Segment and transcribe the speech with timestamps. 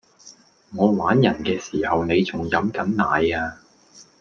[0.73, 3.59] 我玩人既時候你仲飲緊奶呀